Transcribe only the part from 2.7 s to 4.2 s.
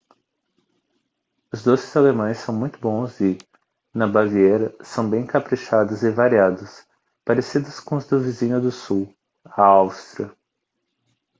bons e na